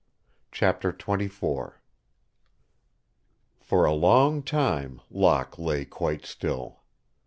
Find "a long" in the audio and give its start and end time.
3.85-4.41